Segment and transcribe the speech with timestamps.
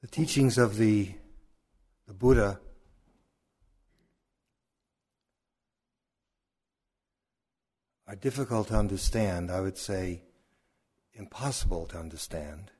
[0.00, 1.12] The teachings of the,
[2.06, 2.58] the Buddha
[8.08, 10.22] are difficult to understand, I would say
[11.12, 12.70] impossible to understand.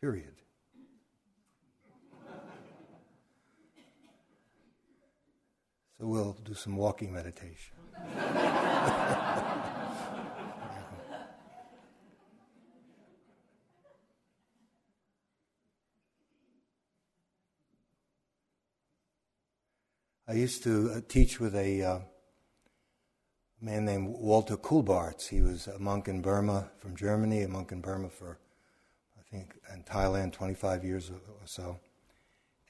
[0.00, 0.33] Period.
[5.98, 7.74] So we'll do some walking meditation.
[20.26, 21.98] I used to uh, teach with a uh,
[23.60, 25.28] man named Walter Kulbarts.
[25.28, 28.38] He was a monk in Burma from Germany, a monk in Burma for,
[29.18, 31.78] I think, in Thailand, 25 years or so.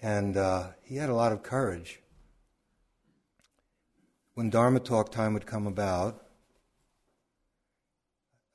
[0.02, 2.00] And uh, he had a lot of courage.
[4.34, 6.27] When Dharma talk time would come about,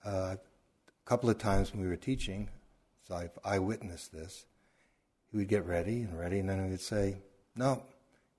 [0.05, 0.39] uh, a
[1.05, 2.49] couple of times when we were teaching,
[3.07, 4.45] so I, I witnessed this,
[5.31, 7.21] he would get ready and ready, and then he would say,
[7.55, 7.83] No,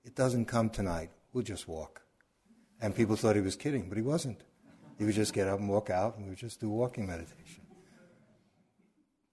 [0.03, 1.09] it doesn't come tonight.
[1.33, 2.01] We'll just walk.
[2.79, 4.41] And people thought he was kidding, but he wasn't.
[4.99, 7.63] He would just get up and walk out, and we would just do walking meditation.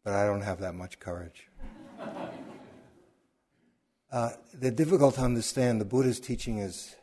[0.03, 1.49] But I don't have that much courage.
[4.11, 5.79] Uh, they're difficult to understand.
[5.79, 6.97] The Buddha's teaching is,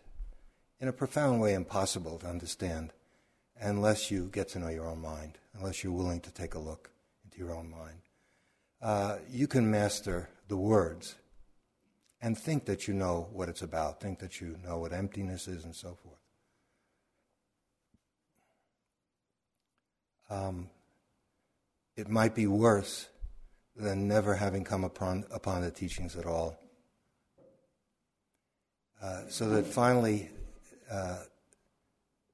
[0.79, 2.91] in a profound way, impossible to understand
[3.59, 6.89] unless you get to know your own mind, unless you're willing to take a look
[7.23, 8.01] into your own mind.
[8.81, 11.15] Uh, you can master the words
[12.21, 15.63] and think that you know what it's about, think that you know what emptiness is,
[15.63, 16.15] and so forth.
[20.29, 20.69] Um,
[21.95, 23.07] it might be worse
[23.75, 26.57] than never having come upon, upon the teachings at all.
[29.01, 30.29] Uh, so that finally,
[30.89, 31.17] uh,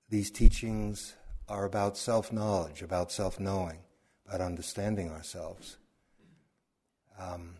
[0.09, 1.15] these teachings
[1.47, 3.79] are about self knowledge, about self knowing,
[4.27, 5.77] about understanding ourselves.
[7.19, 7.55] Um,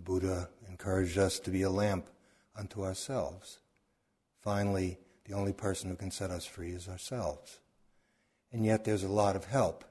[0.00, 2.08] The Buddha encouraged us to be a lamp
[2.56, 3.58] unto ourselves.
[4.40, 7.60] Finally, the only person who can set us free is ourselves.
[8.50, 9.84] And yet there's a lot of help.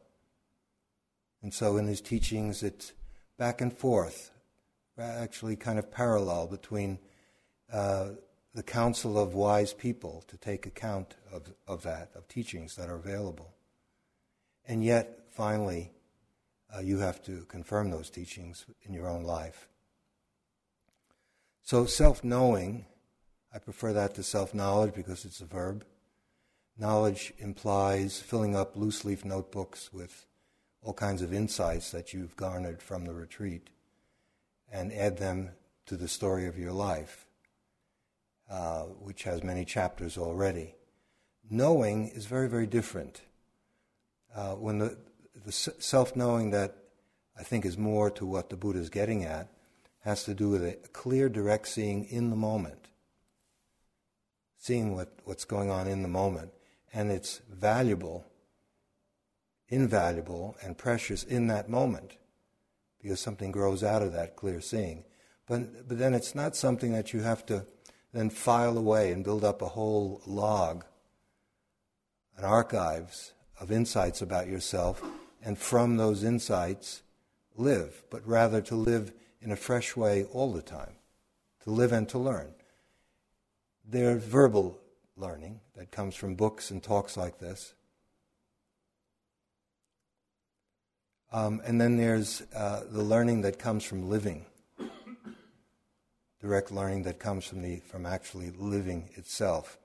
[1.43, 2.93] And so in his teachings, it's
[3.37, 4.31] back and forth,
[4.99, 6.99] actually kind of parallel between
[7.71, 8.09] uh,
[8.53, 12.95] the counsel of wise people to take account of, of that, of teachings that are
[12.95, 13.53] available.
[14.67, 15.91] And yet, finally,
[16.75, 19.67] uh, you have to confirm those teachings in your own life.
[21.63, 22.85] So, self knowing,
[23.53, 25.85] I prefer that to self knowledge because it's a verb.
[26.77, 30.25] Knowledge implies filling up loose leaf notebooks with
[30.81, 33.69] all kinds of insights that you've garnered from the retreat
[34.71, 35.51] and add them
[35.85, 37.25] to the story of your life,
[38.49, 40.75] uh, which has many chapters already.
[41.49, 43.21] Knowing is very, very different.
[44.35, 44.97] Uh, when the,
[45.45, 46.75] the self knowing that
[47.37, 49.47] I think is more to what the Buddha is getting at
[50.01, 52.87] has to do with a clear, direct seeing in the moment,
[54.57, 56.51] seeing what, what's going on in the moment.
[56.93, 58.25] And it's valuable,
[59.69, 62.18] invaluable, and precious in that moment
[63.01, 65.03] because something grows out of that clear seeing.
[65.47, 67.65] But, but then it's not something that you have to
[68.13, 70.85] then file away and build up a whole log,
[72.37, 75.03] an archives of insights about yourself,
[75.43, 77.01] and from those insights
[77.55, 79.11] live, but rather to live
[79.41, 80.95] in a fresh way all the time,
[81.63, 82.53] to live and to learn.
[83.85, 84.79] There's verbal
[85.17, 87.73] learning that comes from books and talks like this.
[91.31, 94.45] Um, and then there's uh, the learning that comes from living,
[96.41, 99.77] direct learning that comes from, the, from actually living itself.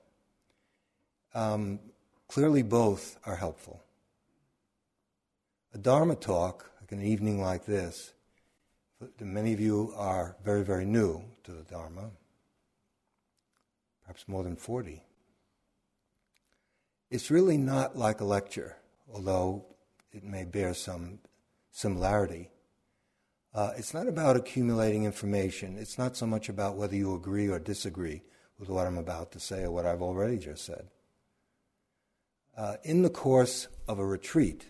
[1.35, 1.79] Um,
[2.27, 3.81] clearly, both are helpful.
[5.73, 8.13] A Dharma talk, like an evening like this,
[9.19, 12.09] many of you are very, very new to the Dharma,
[14.03, 15.03] perhaps more than 40.
[17.11, 18.77] It's really not like a lecture,
[19.13, 19.65] although
[20.11, 21.19] it may bear some
[21.75, 22.49] similarity.
[23.53, 25.77] Uh, it's not about accumulating information.
[25.77, 28.21] It's not so much about whether you agree or disagree
[28.57, 30.87] with what I'm about to say or what I've already just said.
[32.57, 34.67] Uh, in the course of a retreat,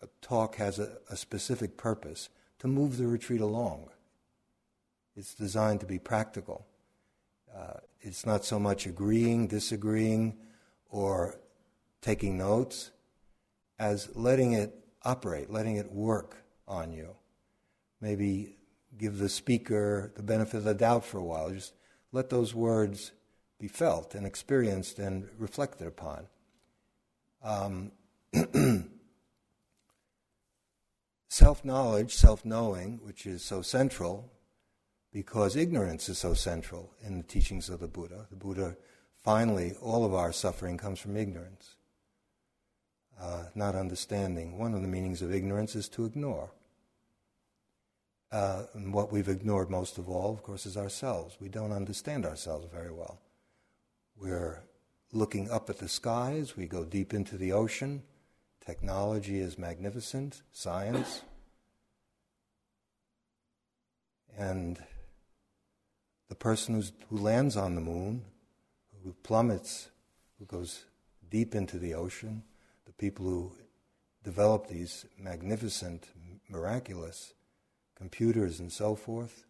[0.00, 2.28] a talk has a, a specific purpose
[2.60, 3.90] to move the retreat along.
[5.16, 6.68] It's designed to be practical.
[7.52, 10.36] Uh, it's not so much agreeing, disagreeing,
[10.88, 11.40] or
[12.00, 12.92] taking notes
[13.80, 16.36] as letting it operate, letting it work
[16.66, 17.14] on you.
[18.00, 18.56] Maybe
[18.96, 21.50] give the speaker the benefit of the doubt for a while.
[21.50, 21.74] Just
[22.12, 23.12] let those words
[23.58, 26.26] be felt and experienced and reflected upon.
[27.42, 27.92] Um,
[31.28, 34.32] self knowledge, self knowing, which is so central
[35.12, 38.26] because ignorance is so central in the teachings of the Buddha.
[38.30, 38.76] The Buddha,
[39.22, 41.74] finally, all of our suffering comes from ignorance,
[43.20, 44.58] uh, not understanding.
[44.58, 46.50] One of the meanings of ignorance is to ignore.
[48.30, 51.36] Uh, and what we've ignored most of all, of course, is ourselves.
[51.40, 53.20] We don't understand ourselves very well.
[54.20, 54.62] We're
[55.12, 58.02] looking up at the skies, we go deep into the ocean.
[58.64, 61.22] Technology is magnificent, science.
[64.36, 64.78] And
[66.28, 68.24] the person who lands on the moon,
[69.02, 69.88] who plummets,
[70.38, 70.84] who goes
[71.30, 72.42] deep into the ocean,
[72.98, 73.52] people who
[74.24, 76.08] develop these magnificent,
[76.48, 77.32] miraculous
[77.96, 79.44] computers and so forth,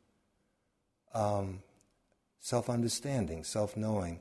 [1.14, 1.62] um,
[2.40, 4.20] self understanding, self knowing,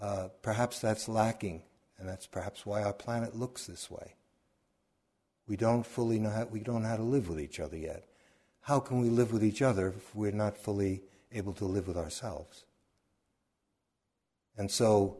[0.00, 1.62] uh, perhaps that's lacking,
[1.98, 4.14] and that's perhaps why our planet looks this way.
[5.46, 8.04] We don't fully know how, we don't know how to live with each other yet.
[8.62, 11.02] How can we live with each other if we're not fully
[11.32, 12.64] able to live with ourselves?
[14.56, 15.18] And so,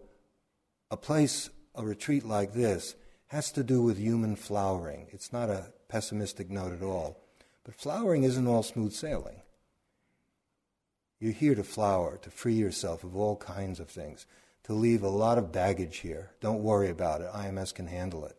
[0.90, 2.94] a place, a retreat like this,
[3.34, 5.08] has to do with human flowering.
[5.10, 7.20] It's not a pessimistic note at all.
[7.64, 9.40] But flowering isn't all smooth sailing.
[11.18, 14.26] You're here to flower, to free yourself of all kinds of things,
[14.64, 16.30] to leave a lot of baggage here.
[16.40, 17.32] Don't worry about it.
[17.32, 18.36] IMS can handle it.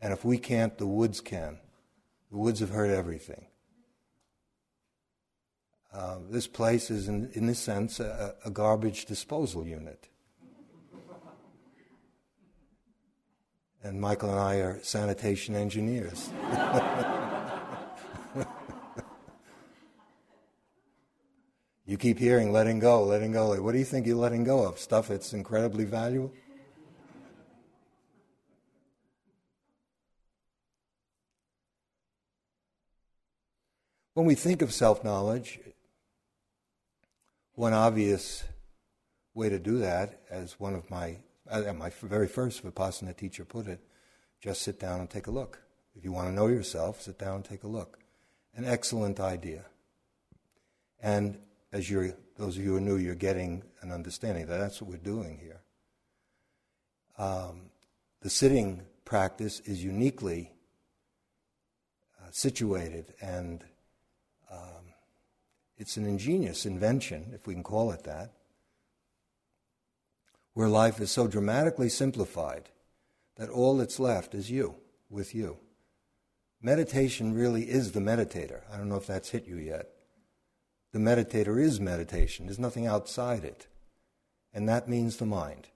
[0.00, 1.58] And if we can't, the woods can.
[2.30, 3.46] The woods have heard everything.
[5.92, 10.08] Uh, this place is, in, in this sense, a, a garbage disposal unit.
[13.82, 16.30] And Michael and I are sanitation engineers.
[21.86, 23.60] you keep hearing letting go, letting go.
[23.62, 24.78] What do you think you're letting go of?
[24.78, 26.32] Stuff that's incredibly valuable?
[34.14, 35.60] When we think of self knowledge,
[37.54, 38.44] one obvious
[39.32, 41.16] way to do that, as one of my,
[41.50, 43.80] uh, my very first Vipassana teacher put it,
[44.40, 45.62] just sit down and take a look.
[45.94, 47.98] If you want to know yourself, sit down and take a look.
[48.54, 49.64] An excellent idea.
[51.02, 51.38] And
[51.72, 54.90] as you're, those of you who are new, you're getting an understanding that that's what
[54.90, 55.60] we're doing here.
[57.18, 57.70] Um,
[58.22, 60.52] the sitting practice is uniquely
[62.20, 63.64] uh, situated and
[64.50, 64.94] um,
[65.76, 68.32] it's an ingenious invention, if we can call it that,
[70.60, 72.68] where life is so dramatically simplified
[73.38, 74.74] that all that's left is you,
[75.08, 75.56] with you.
[76.60, 78.60] Meditation really is the meditator.
[78.70, 79.88] I don't know if that's hit you yet.
[80.92, 83.68] The meditator is meditation, there's nothing outside it.
[84.52, 85.68] And that means the mind.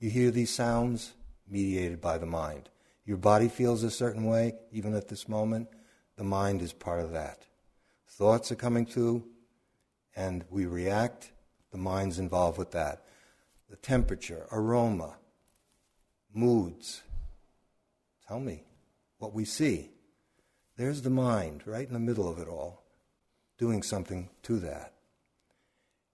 [0.00, 1.14] You hear these sounds
[1.48, 2.70] mediated by the mind.
[3.04, 5.68] Your body feels a certain way, even at this moment.
[6.16, 7.46] The mind is part of that.
[8.08, 9.22] Thoughts are coming through,
[10.16, 11.30] and we react.
[11.70, 13.04] The mind's involved with that.
[13.68, 15.16] The temperature, aroma,
[16.32, 17.02] moods.
[18.26, 18.64] Tell me
[19.18, 19.90] what we see.
[20.76, 22.84] There's the mind right in the middle of it all,
[23.58, 24.94] doing something to that.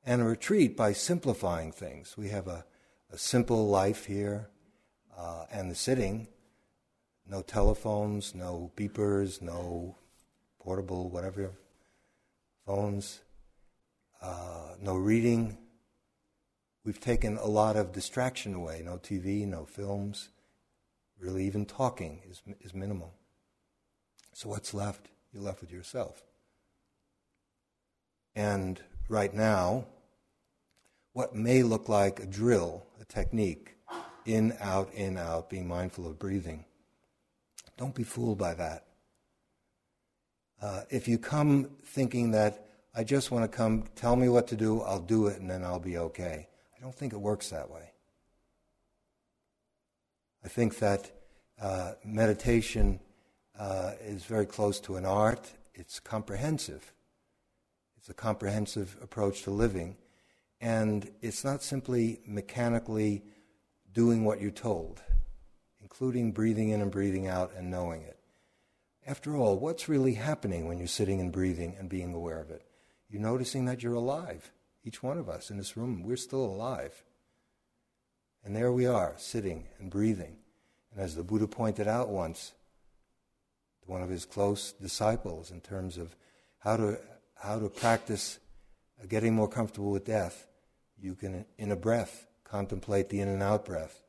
[0.07, 2.17] And a retreat by simplifying things.
[2.17, 2.65] We have a,
[3.11, 4.49] a simple life here,
[5.17, 6.29] uh, and the sitting
[7.27, 9.97] no telephones, no beepers, no
[10.59, 11.53] portable, whatever
[12.67, 13.21] phones,
[14.23, 15.59] uh, no reading.
[16.85, 20.29] We've taken a lot of distraction away no TV, no films.
[21.19, 23.15] Really, even talking is, is minimal.
[24.33, 25.09] So, what's left?
[25.33, 26.23] You're left with yourself.
[28.37, 29.87] And right now,
[31.13, 33.77] what may look like a drill, a technique,
[34.27, 36.65] in, out, in, out, being mindful of breathing,
[37.77, 38.85] don't be fooled by that.
[40.61, 44.57] Uh, if you come thinking that I just want to come, tell me what to
[44.57, 46.49] do, I'll do it, and then I'll be okay,
[46.85, 47.93] don't think it works that way.
[50.45, 51.11] I think that
[51.59, 53.01] uh, meditation
[53.59, 55.51] uh, is very close to an art.
[55.75, 56.93] It's comprehensive.
[57.97, 59.97] It's a comprehensive approach to living.
[60.61, 63.23] And it's not simply mechanically
[63.91, 65.01] doing what you're told,
[65.81, 68.19] including breathing in and breathing out and knowing it.
[69.07, 72.63] After all, what's really happening when you're sitting and breathing and being aware of it?
[73.09, 74.53] You're noticing that you're alive.
[74.85, 77.03] Each one of us in this room, we're still alive.
[78.45, 80.37] And there we are, sitting and breathing.
[80.93, 82.53] And as the Buddha pointed out once
[83.83, 86.15] to one of his close disciples in terms of
[86.59, 86.99] how to,
[87.37, 88.39] how to practice
[89.09, 90.47] getting more comfortable with death,
[91.01, 94.03] you can, in a breath, contemplate the in and out breath.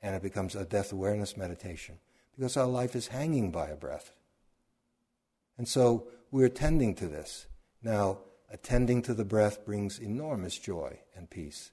[0.00, 1.98] And it becomes a death awareness meditation
[2.36, 4.14] because our life is hanging by a breath.
[5.58, 7.46] And so we're attending to this.
[7.82, 8.18] Now,
[8.54, 11.72] attending to the breath brings enormous joy and peace.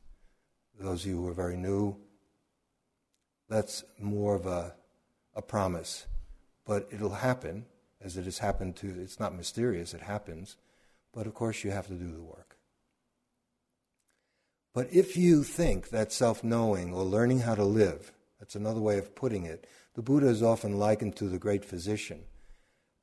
[0.79, 1.95] Those of you who are very new,
[3.47, 4.73] that's more of a,
[5.35, 6.07] a promise.
[6.65, 7.67] But it'll happen,
[8.01, 10.57] as it has happened to, it's not mysterious, it happens.
[11.13, 12.57] But of course, you have to do the work.
[14.73, 18.97] But if you think that self knowing or learning how to live, that's another way
[18.97, 22.21] of putting it, the Buddha is often likened to the great physician.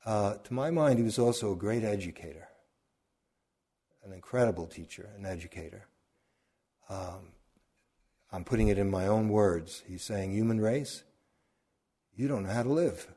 [0.03, 2.48] Uh, to my mind, he was also a great educator,
[4.09, 5.85] an incredible teacher, an educator.
[6.89, 7.33] Um,
[8.31, 9.83] I'm putting it in my own words.
[9.87, 11.03] He's saying, Human race,
[12.15, 13.07] you don't know how to live.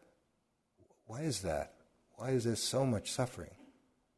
[1.06, 1.74] Why is that?
[2.16, 3.54] Why is there so much suffering?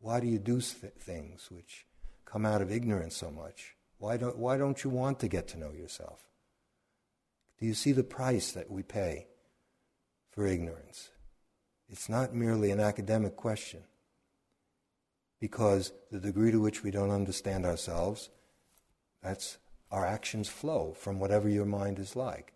[0.01, 1.87] Why do you do th- things which
[2.25, 3.77] come out of ignorance so much?
[3.99, 6.29] Why don't, why don't you want to get to know yourself?
[7.59, 9.29] Do you see the price that we pay
[10.33, 11.11] for ignorance?
[11.89, 13.85] It's not merely an academic question,
[15.45, 18.31] because the degree to which we don't understand ourselves,
[19.23, 19.59] that's
[19.91, 22.55] our actions flow from whatever your mind is like.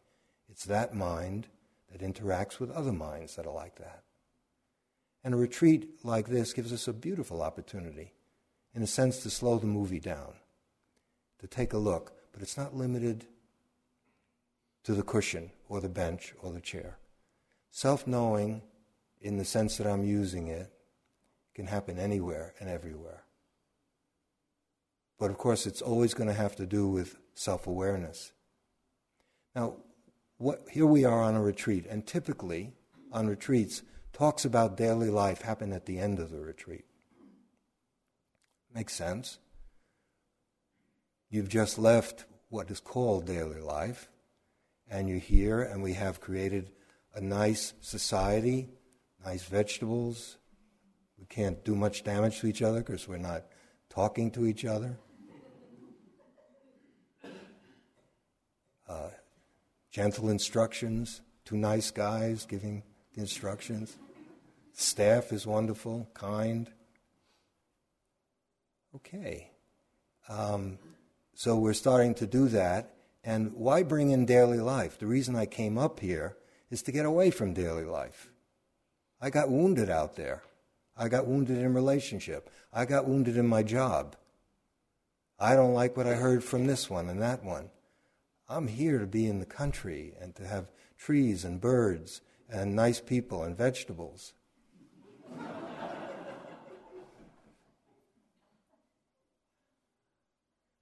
[0.48, 1.48] It's that mind
[1.92, 4.04] that interacts with other minds that are like that.
[5.22, 8.14] And a retreat like this gives us a beautiful opportunity,
[8.74, 10.32] in a sense, to slow the movie down,
[11.40, 13.26] to take a look, but it's not limited
[14.84, 16.96] to the cushion or the bench or the chair.
[17.70, 18.62] Self knowing,
[19.20, 20.72] in the sense that I'm using it,
[21.58, 23.24] can happen anywhere and everywhere.
[25.18, 28.30] But of course, it's always going to have to do with self awareness.
[29.56, 29.74] Now,
[30.36, 32.74] what, here we are on a retreat, and typically
[33.10, 36.84] on retreats, talks about daily life happen at the end of the retreat.
[38.72, 39.38] Makes sense.
[41.28, 44.08] You've just left what is called daily life,
[44.88, 46.70] and you're here, and we have created
[47.16, 48.68] a nice society,
[49.24, 50.36] nice vegetables.
[51.18, 53.44] We can't do much damage to each other because we're not
[53.90, 54.98] talking to each other.
[58.88, 59.10] Uh,
[59.90, 62.82] gentle instructions, two nice guys giving
[63.14, 63.96] the instructions.
[64.72, 66.70] Staff is wonderful, kind.
[68.94, 69.50] Okay.
[70.28, 70.78] Um,
[71.34, 72.94] so we're starting to do that.
[73.24, 74.98] And why bring in daily life?
[74.98, 76.36] The reason I came up here
[76.70, 78.30] is to get away from daily life.
[79.20, 80.42] I got wounded out there.
[80.98, 82.50] I got wounded in relationship.
[82.72, 84.16] I got wounded in my job.
[85.38, 87.70] I don't like what I heard from this one and that one.
[88.48, 93.00] I'm here to be in the country and to have trees and birds and nice
[93.00, 94.32] people and vegetables.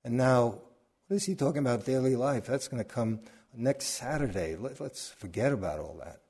[0.04, 0.60] and now,
[1.08, 2.46] what is he talking about daily life?
[2.46, 3.20] That's going to come
[3.54, 4.56] next Saturday.
[4.56, 6.22] Let, us forget about all that.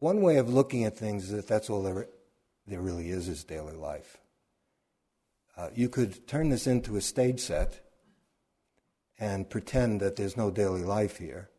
[0.00, 2.08] One way of looking at things is that that's all there,
[2.66, 4.18] there really is, is daily life.
[5.56, 7.80] Uh, you could turn this into a stage set
[9.18, 11.50] and pretend that there's no daily life here.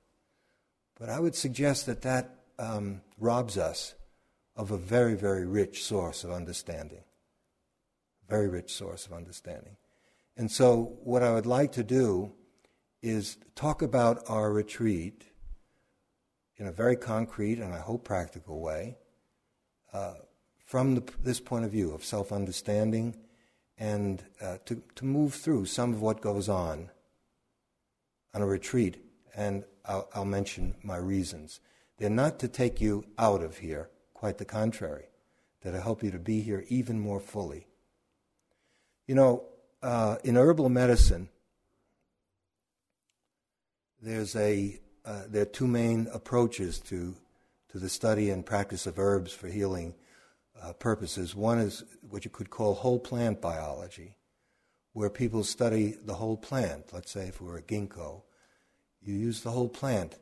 [1.00, 3.96] But I would suggest that that um, robs us
[4.56, 7.04] of a very, very rich source of understanding.
[8.30, 9.78] Very rich source of understanding.
[10.36, 12.34] And so, what I would like to do
[13.02, 15.26] is talk about our retreat
[16.58, 18.98] in a very concrete and I hope practical way
[19.92, 20.14] uh,
[20.74, 23.16] from the, this point of view of self understanding
[23.78, 26.90] and uh, to, to move through some of what goes on
[28.34, 28.98] on a retreat,
[29.36, 31.60] and I'll, I'll mention my reasons.
[32.00, 35.10] They're not to take you out of here, quite the contrary,
[35.62, 37.68] that to help you to be here even more fully.
[39.06, 39.44] You know,
[39.84, 41.30] uh, in herbal medicine,
[44.02, 47.14] there's a uh, there are two main approaches to
[47.70, 49.94] to the study and practice of herbs for healing
[50.64, 51.36] uh, purposes.
[51.36, 54.16] One is what you could call whole plant biology,
[54.94, 56.94] where people study the whole plant.
[56.94, 58.22] Let's say if we're a ginkgo,
[59.02, 60.18] you use the whole plant.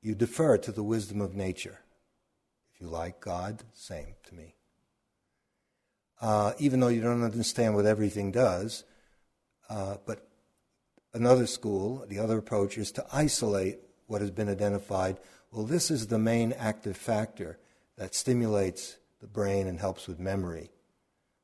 [0.00, 1.80] You defer to the wisdom of nature.
[2.74, 4.54] If you like God, same to me.
[6.20, 8.84] Uh, even though you don't understand what everything does,
[9.68, 10.26] uh, but
[11.12, 15.18] another school, the other approach is to isolate what has been identified.
[15.50, 17.58] Well, this is the main active factor
[17.96, 20.70] that stimulates the brain and helps with memory.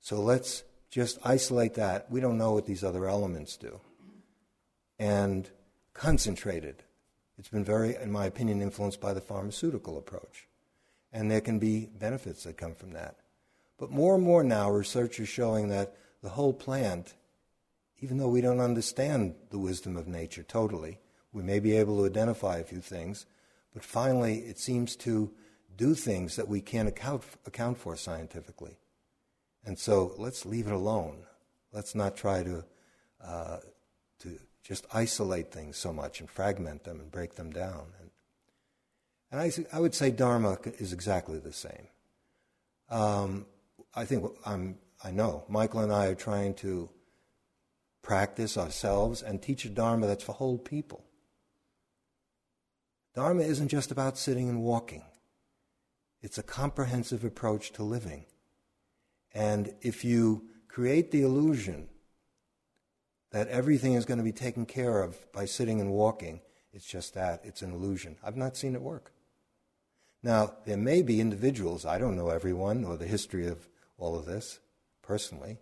[0.01, 2.11] So let's just isolate that.
[2.11, 3.81] We don't know what these other elements do.
[4.99, 5.49] And
[5.95, 6.83] concentrated
[7.39, 10.47] It's been very, in my opinion, influenced by the pharmaceutical approach.
[11.11, 13.17] And there can be benefits that come from that.
[13.79, 17.15] But more and more now, research is showing that the whole plant,
[18.01, 20.99] even though we don't understand the wisdom of nature totally,
[21.33, 23.25] we may be able to identify a few things,
[23.73, 25.33] but finally it seems to
[25.81, 28.77] do things that we can't account, account for scientifically.
[29.65, 31.25] And so let's leave it alone.
[31.73, 32.65] Let's not try to,
[33.25, 33.57] uh,
[34.19, 37.87] to just isolate things so much and fragment them and break them down.
[37.99, 38.11] And,
[39.33, 41.87] and I, I would say Dharma is exactly the same.
[42.91, 43.47] Um,
[43.95, 46.91] I think I'm, I know Michael and I are trying to
[48.03, 51.03] practice ourselves and teach a Dharma that's for whole people.
[53.15, 55.05] Dharma isn't just about sitting and walking.
[56.23, 58.27] It's a comprehensive approach to living.
[59.33, 61.89] And if you create the illusion
[63.31, 66.41] that everything is going to be taken care of by sitting and walking,
[66.73, 67.41] it's just that.
[67.45, 68.17] It's an illusion.
[68.23, 69.13] I've not seen it work.
[70.23, 74.27] Now, there may be individuals, I don't know everyone or the history of all of
[74.27, 74.61] this
[75.03, 75.59] personally.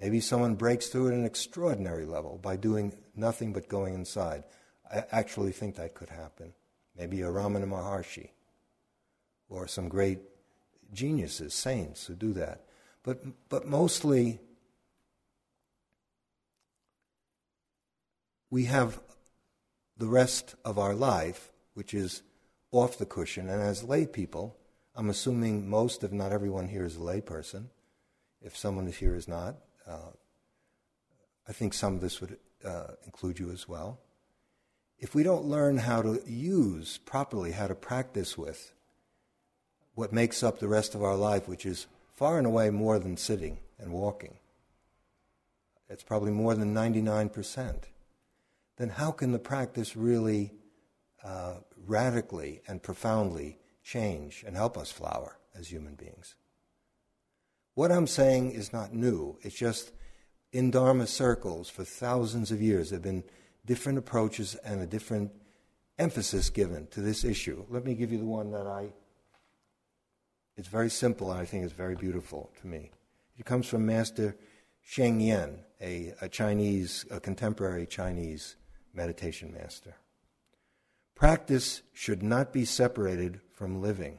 [0.00, 4.44] Maybe someone breaks through at an extraordinary level by doing nothing but going inside.
[4.92, 6.52] I actually think that could happen.
[6.96, 8.30] Maybe a Ramana Maharshi
[9.48, 10.20] or some great
[10.92, 12.64] geniuses, saints who do that.
[13.02, 14.40] But, but mostly,
[18.50, 19.00] we have
[19.96, 22.22] the rest of our life, which is
[22.72, 23.48] off the cushion.
[23.48, 24.56] And as lay people,
[24.96, 27.66] I'm assuming most, if not everyone here, is a layperson.
[28.42, 30.10] If someone here is not, uh,
[31.48, 34.00] I think some of this would uh, include you as well.
[34.98, 38.73] If we don't learn how to use properly, how to practice with
[39.94, 43.16] what makes up the rest of our life, which is far and away more than
[43.16, 44.36] sitting and walking,
[45.88, 47.84] it's probably more than 99%,
[48.76, 50.52] then how can the practice really
[51.22, 51.54] uh,
[51.86, 56.34] radically and profoundly change and help us flower as human beings?
[57.74, 59.38] What I'm saying is not new.
[59.42, 59.92] It's just
[60.52, 63.24] in Dharma circles for thousands of years there have been
[63.66, 65.32] different approaches and a different
[65.98, 67.64] emphasis given to this issue.
[67.68, 68.92] Let me give you the one that I
[70.56, 72.90] it's very simple and I think it's very beautiful to me.
[73.36, 74.36] It comes from Master
[74.82, 78.56] Sheng Yen, a, a Chinese, a contemporary Chinese
[78.92, 79.96] meditation master.
[81.14, 84.18] Practice should not be separated from living,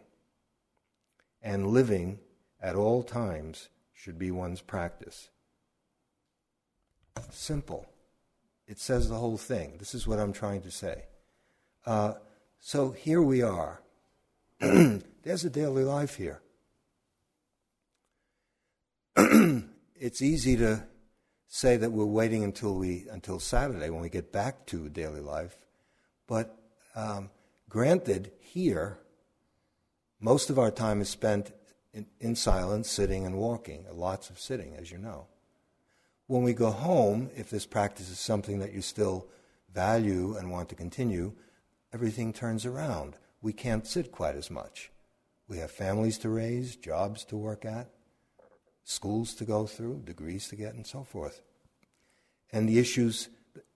[1.42, 2.20] and living
[2.62, 5.30] at all times should be one's practice.
[7.32, 7.86] Simple.
[8.68, 9.76] It says the whole thing.
[9.78, 11.06] This is what I'm trying to say.
[11.86, 12.14] Uh,
[12.60, 13.82] so here we are.
[15.26, 16.40] There's a daily life here.
[19.96, 20.84] it's easy to
[21.48, 25.58] say that we're waiting until we until Saturday when we get back to daily life,
[26.28, 26.56] but
[26.96, 27.32] um,
[27.70, 29.00] granted, here
[30.20, 31.52] most of our time is spent
[31.92, 33.86] in, in silence, sitting and walking.
[33.92, 35.26] Lots of sitting, as you know.
[36.28, 39.28] When we go home, if this practice is something that you still
[39.74, 41.34] value and want to continue,
[41.92, 43.18] everything turns around.
[43.42, 44.92] We can't sit quite as much.
[45.48, 47.90] We have families to raise, jobs to work at,
[48.84, 51.42] schools to go through, degrees to get, and so forth.
[52.52, 53.30] And the issues,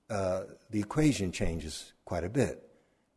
[0.10, 2.64] uh, the equation changes quite a bit.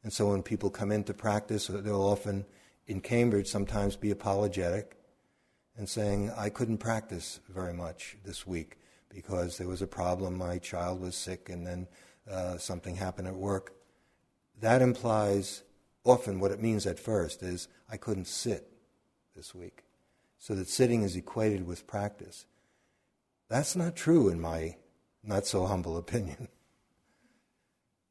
[0.03, 2.45] And so when people come into practice, they'll often,
[2.87, 4.97] in Cambridge, sometimes be apologetic
[5.77, 10.59] and saying, I couldn't practice very much this week because there was a problem, my
[10.59, 11.87] child was sick, and then
[12.31, 13.75] uh, something happened at work.
[14.61, 15.63] That implies
[16.05, 18.69] often what it means at first is I couldn't sit
[19.37, 19.85] this week.
[20.39, 22.47] So that sitting is equated with practice.
[23.49, 24.77] That's not true in my
[25.23, 26.49] not so humble opinion.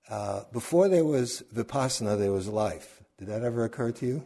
[0.09, 3.01] Uh, before there was vipassana, there was life.
[3.17, 4.25] Did that ever occur to you?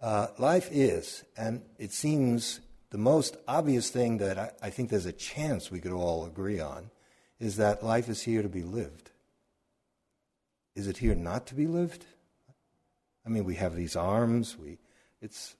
[0.00, 5.06] Uh, life is, and it seems the most obvious thing that I, I think there's
[5.06, 6.90] a chance we could all agree on
[7.40, 9.10] is that life is here to be lived.
[10.74, 12.04] Is it here not to be lived?
[13.24, 14.56] I mean, we have these arms.
[14.58, 14.78] We,
[15.20, 15.56] it's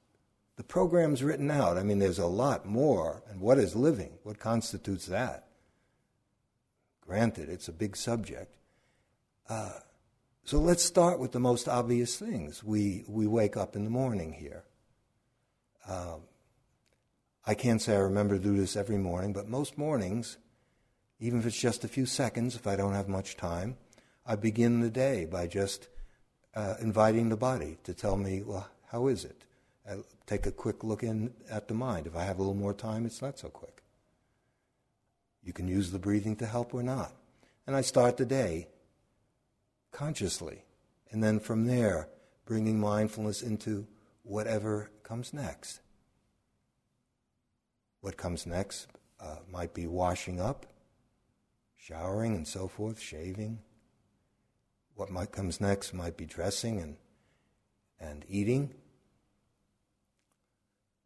[0.57, 1.79] the program's written out.
[1.79, 3.23] I mean, there's a lot more.
[3.31, 4.19] And what is living?
[4.23, 5.47] What constitutes that?
[7.01, 8.57] Granted, it's a big subject.
[9.49, 9.73] Uh,
[10.45, 12.63] so let's start with the most obvious things.
[12.63, 14.65] We we wake up in the morning here.
[15.89, 16.23] Um,
[17.47, 20.39] I can't say I remember to do this every morning, but most mornings,
[21.21, 23.77] even if it's just a few seconds, if I don't have much time,
[24.27, 25.89] I begin the day by just
[26.55, 29.45] uh, inviting the body to tell me, well, how is it?
[29.89, 32.07] I take a quick look in at the mind.
[32.07, 33.83] If I have a little more time, it's not so quick.
[35.43, 37.13] You can use the breathing to help or not.
[37.67, 38.69] And I start the day
[39.93, 40.65] consciously.
[41.11, 42.09] And then from there,
[42.47, 43.87] bringing mindfulness into
[44.23, 45.81] whatever comes next.
[48.01, 48.89] What comes next
[49.21, 50.67] uh, might be washing up,
[51.77, 53.59] showering, and so forth, shaving.
[54.95, 56.97] What might comes next might be dressing and
[58.01, 58.75] and eating.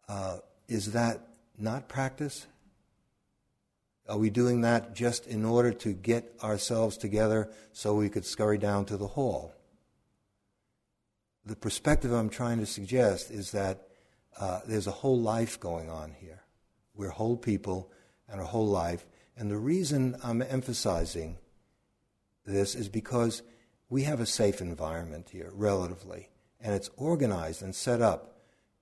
[0.08, 1.20] Uh, is that
[1.58, 2.46] not practice?
[4.08, 8.58] Are we doing that just in order to get ourselves together so we could scurry
[8.58, 9.52] down to the hall?
[11.44, 13.88] The perspective I'm trying to suggest is that
[14.38, 16.42] uh, there's a whole life going on here.
[16.94, 17.90] We're whole people
[18.28, 19.06] and a whole life.
[19.36, 21.38] And the reason I'm emphasizing
[22.44, 23.42] this is because
[23.88, 26.28] we have a safe environment here, relatively,
[26.60, 28.40] and it's organized and set up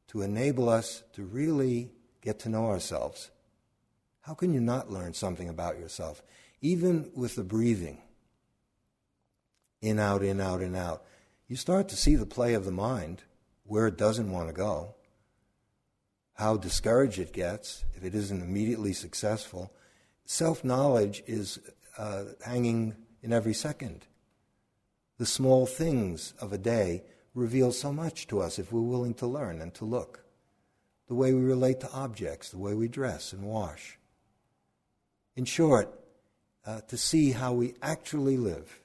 [0.09, 1.91] to enable us to really
[2.23, 3.31] get to know ourselves
[4.27, 6.21] how can you not learn something about yourself?
[6.61, 8.03] Even with the breathing,
[9.81, 11.05] in, out, in, out, in, out,
[11.47, 13.23] you start to see the play of the mind,
[13.63, 14.97] where it doesn't want to go,
[16.35, 19.73] how discouraged it gets if it isn't immediately successful.
[20.25, 21.61] Self knowledge is
[21.97, 24.07] uh, hanging in every second.
[25.19, 29.27] The small things of a day reveal so much to us if we're willing to
[29.27, 30.25] learn and to look.
[31.09, 33.99] The way we relate to objects, the way we dress and wash.
[35.37, 35.93] In short,
[36.67, 38.81] uh, to see how we actually live.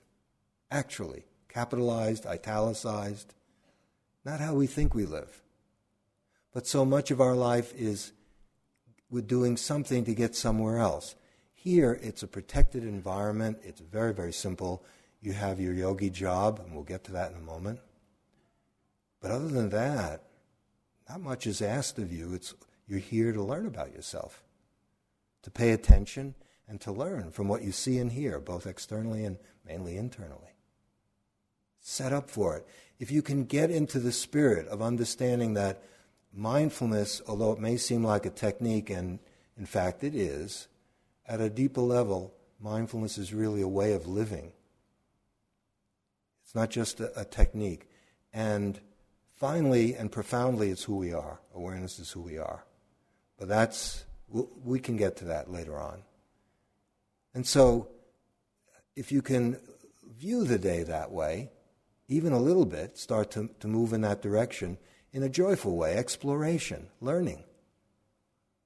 [0.70, 3.34] Actually, capitalized, italicized,
[4.24, 5.42] not how we think we live.
[6.54, 8.12] But so much of our life is
[9.10, 11.16] we're doing something to get somewhere else.
[11.54, 13.60] Here, it's a protected environment.
[13.64, 14.84] It's very, very simple.
[15.22, 17.80] You have your yogi job, and we'll get to that in a moment.
[19.22, 20.24] But other than that,
[21.08, 22.34] not much is asked of you.
[22.34, 22.56] It's,
[22.88, 24.44] you're here to learn about yourself
[25.44, 26.36] to pay attention
[26.68, 30.56] and to learn from what you see and hear, both externally and mainly internally.
[31.80, 32.68] Set up for it.
[33.00, 35.84] If you can get into the spirit of understanding that
[36.34, 39.20] mindfulness, although it may seem like a technique, and
[39.58, 40.68] in fact it is,
[41.28, 44.54] at a deeper level, mindfulness is really a way of living.
[46.52, 47.88] It's not just a, a technique.
[48.34, 48.78] And
[49.36, 51.40] finally and profoundly, it's who we are.
[51.56, 52.66] Awareness is who we are.
[53.40, 56.04] But that's we can get to that later on.
[57.34, 57.88] And so,
[58.98, 59.62] if you can
[60.18, 61.52] view the day that way,
[62.10, 64.78] even a little bit, start to, to move in that direction
[65.14, 67.46] in a joyful way, exploration, learning.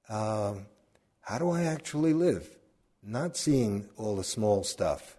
[0.08, 0.66] Um,
[1.20, 2.48] how do I actually live?
[3.00, 5.16] Not seeing all the small stuff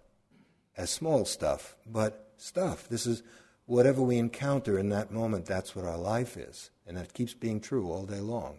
[0.76, 2.88] as small stuff, but stuff.
[2.88, 3.22] This is
[3.66, 6.70] whatever we encounter in that moment, that's what our life is.
[6.86, 8.58] And that keeps being true all day long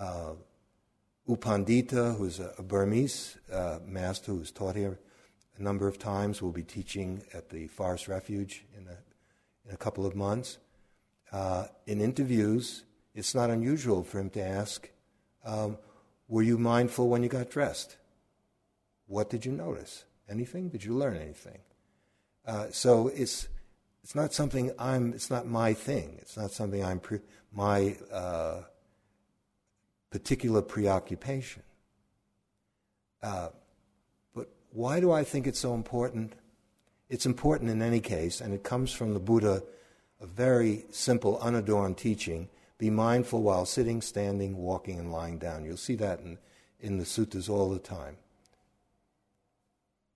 [0.00, 0.32] uh,
[1.26, 4.98] U Pandita, who's a, a Burmese uh, master who's taught here
[5.58, 8.96] a number of times, will be teaching at the Forest Refuge in a,
[9.68, 10.58] in a couple of months.
[11.30, 14.90] Uh, in interviews, it's not unusual for him to ask,
[15.44, 15.76] um,
[16.28, 17.96] Were you mindful when you got dressed?
[19.06, 20.04] What did you notice?
[20.28, 20.70] Anything?
[20.70, 21.58] Did you learn anything?
[22.46, 23.48] Uh, so it's
[24.02, 25.12] it's not something I'm.
[25.12, 26.16] It's not my thing.
[26.20, 27.00] It's not something I'm.
[27.00, 27.20] Pre-
[27.52, 28.62] my uh,
[30.10, 31.62] particular preoccupation.
[33.22, 33.48] Uh,
[34.34, 36.32] but why do I think it's so important?
[37.08, 39.62] It's important in any case, and it comes from the Buddha,
[40.20, 42.48] a very simple, unadorned teaching.
[42.78, 45.64] Be mindful while sitting, standing, walking, and lying down.
[45.64, 46.38] You'll see that in,
[46.80, 48.16] in the suttas all the time.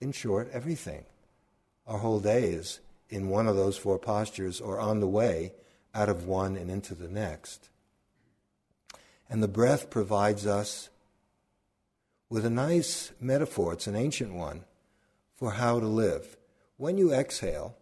[0.01, 1.05] In short, everything.
[1.87, 5.53] Our whole day is in one of those four postures or on the way
[5.95, 7.69] out of one and into the next.
[9.29, 10.89] And the breath provides us
[12.29, 14.65] with a nice metaphor, it's an ancient one,
[15.37, 16.37] for how to live.
[16.77, 17.77] When you exhale,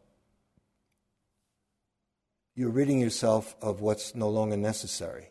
[2.55, 5.31] you're ridding yourself of what's no longer necessary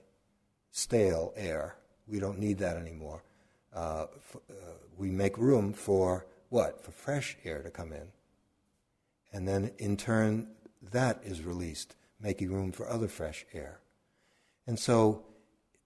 [0.72, 1.76] stale air.
[2.08, 3.22] We don't need that anymore.
[3.74, 4.54] Uh, f- uh,
[4.98, 6.84] we make room for what?
[6.84, 8.08] For fresh air to come in.
[9.32, 10.48] And then in turn,
[10.92, 13.80] that is released, making room for other fresh air.
[14.68, 15.24] And so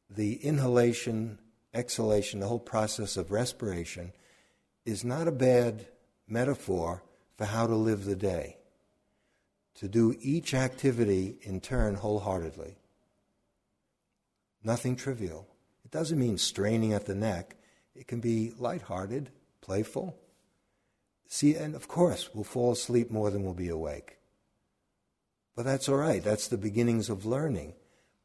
[0.10, 1.40] the inhalation,
[1.74, 4.14] exhalation, the whole process of respiration
[4.86, 5.88] is not a bad
[6.28, 7.04] metaphor
[7.38, 8.58] for how to live the day.
[9.76, 12.78] To do each activity in turn wholeheartedly.
[14.64, 15.48] Nothing trivial.
[15.84, 17.56] It doesn't mean straining at the neck.
[17.94, 19.32] It can be lighthearted,
[19.62, 20.18] playful.
[21.28, 24.18] See, and of course, we'll fall asleep more than we'll be awake.
[25.56, 26.24] But that's all right.
[26.24, 27.74] That's the beginnings of learning.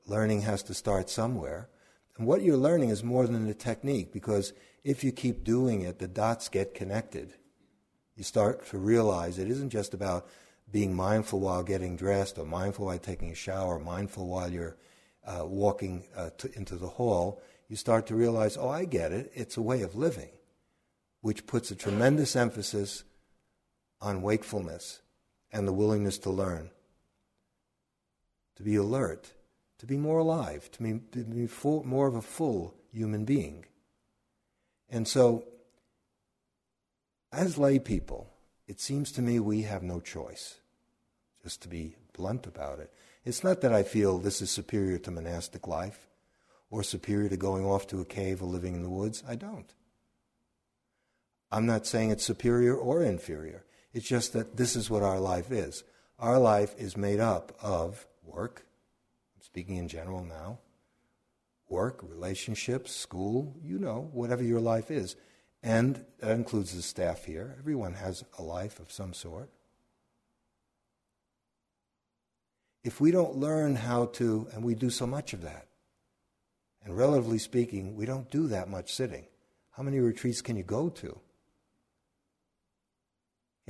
[0.06, 1.68] Learning has to start somewhere.
[2.16, 4.52] And what you're learning is more than a technique because
[4.84, 7.34] if you keep doing it, the dots get connected.
[8.16, 10.28] You start to realize it isn't just about
[10.70, 14.76] being mindful while getting dressed, or mindful while taking a shower, or mindful while you're
[15.26, 17.42] uh, walking uh, to, into the hall.
[17.68, 19.30] You start to realize, oh, I get it.
[19.34, 20.30] It's a way of living,
[21.20, 23.04] which puts a tremendous emphasis
[24.00, 25.02] on wakefulness
[25.52, 26.70] and the willingness to learn,
[28.56, 29.32] to be alert,
[29.78, 33.64] to be more alive, to be, to be full, more of a full human being.
[34.88, 35.44] And so,
[37.32, 38.32] as lay people,
[38.66, 40.60] it seems to me we have no choice,
[41.42, 42.92] just to be blunt about it.
[43.24, 46.08] It's not that I feel this is superior to monastic life
[46.70, 49.22] or superior to going off to a cave or living in the woods.
[49.28, 49.72] I don't.
[51.52, 53.64] I'm not saying it's superior or inferior.
[53.92, 55.82] It's just that this is what our life is.
[56.18, 58.66] Our life is made up of work,
[59.36, 60.58] I'm speaking in general now,
[61.68, 65.16] work, relationships, school, you know, whatever your life is.
[65.62, 67.56] And that includes the staff here.
[67.58, 69.50] Everyone has a life of some sort.
[72.82, 75.66] If we don't learn how to, and we do so much of that,
[76.82, 79.26] and relatively speaking, we don't do that much sitting.
[79.72, 81.20] How many retreats can you go to?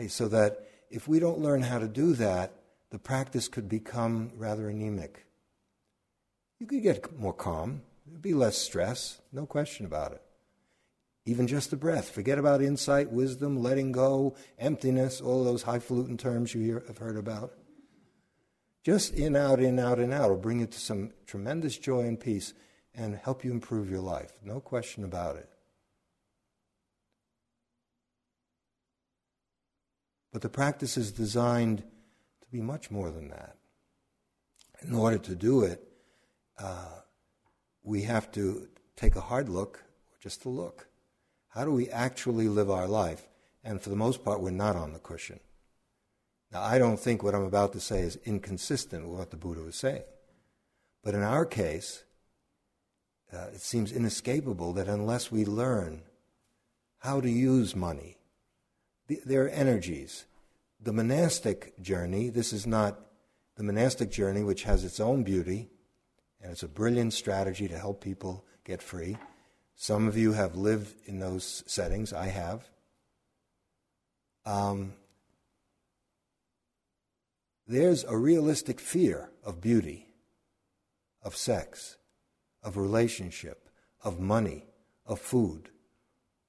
[0.08, 2.52] So that if we don't learn how to do that,
[2.90, 5.26] the practice could become rather anemic.
[6.58, 10.22] You could get more calm, there'd be less stress, no question about it.
[11.26, 12.10] Even just the breath.
[12.10, 17.16] Forget about insight, wisdom, letting go, emptiness, all those highfalutin terms you hear, have heard
[17.16, 17.52] about.
[18.82, 22.18] Just in, out, in, out, and out will bring you to some tremendous joy and
[22.18, 22.54] peace
[22.94, 24.32] and help you improve your life.
[24.42, 25.48] No question about it.
[30.32, 33.56] But the practice is designed to be much more than that.
[34.82, 35.82] In order to do it,
[36.58, 37.00] uh,
[37.82, 39.82] we have to take a hard look,
[40.20, 40.88] just a look.
[41.48, 43.28] How do we actually live our life?
[43.64, 45.40] And for the most part, we're not on the cushion.
[46.52, 49.62] Now, I don't think what I'm about to say is inconsistent with what the Buddha
[49.62, 50.02] was saying.
[51.02, 52.04] But in our case,
[53.32, 56.02] uh, it seems inescapable that unless we learn
[56.98, 58.16] how to use money,
[59.24, 60.26] their energies.
[60.80, 62.98] The monastic journey, this is not
[63.56, 65.70] the monastic journey, which has its own beauty,
[66.40, 69.18] and it's a brilliant strategy to help people get free.
[69.74, 72.68] Some of you have lived in those settings, I have.
[74.46, 74.94] Um,
[77.66, 80.06] there's a realistic fear of beauty,
[81.22, 81.96] of sex,
[82.62, 83.68] of relationship,
[84.02, 84.66] of money,
[85.06, 85.70] of food.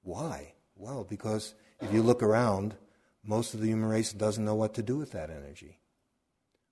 [0.02, 0.54] Why?
[0.74, 2.74] Well, because if you look around,
[3.24, 5.78] most of the human race doesn't know what to do with that energy.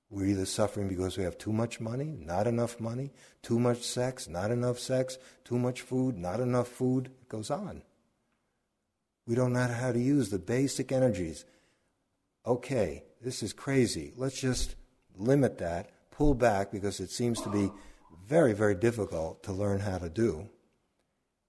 [0.09, 4.29] We're either suffering because we have too much money, not enough money, too much sex,
[4.29, 7.07] not enough sex, too much food, not enough food.
[7.07, 7.83] It goes on.
[9.27, 11.45] We don't know how to use the basic energies.
[12.45, 14.13] Okay, this is crazy.
[14.17, 14.75] Let's just
[15.17, 17.71] limit that, pull back, because it seems to be
[18.27, 20.49] very, very difficult to learn how to do.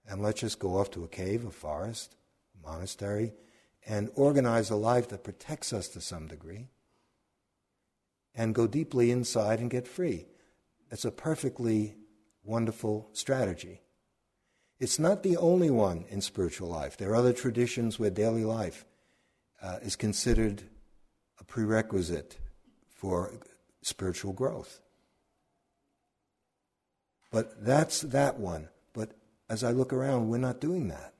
[0.07, 2.15] And let's just go off to a cave, a forest,
[2.53, 3.33] a monastery,
[3.85, 6.67] and organize a life that protects us to some degree
[8.35, 10.27] and go deeply inside and get free.
[10.89, 11.95] It's a perfectly
[12.43, 13.81] wonderful strategy.
[14.79, 16.97] It's not the only one in spiritual life.
[16.97, 18.85] There are other traditions where daily life
[19.61, 20.63] uh, is considered
[21.39, 22.37] a prerequisite
[22.89, 23.33] for
[23.81, 24.81] spiritual growth.
[27.31, 28.69] But that's that one.
[28.93, 29.11] But
[29.49, 31.13] as I look around, we're not doing that.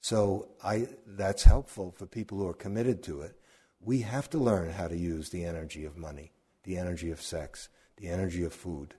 [0.00, 3.36] So I, that's helpful for people who are committed to it.
[3.80, 6.32] We have to learn how to use the energy of money,
[6.64, 8.94] the energy of sex, the energy of food.